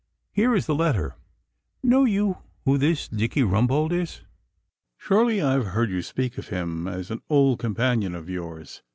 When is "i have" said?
5.43-5.67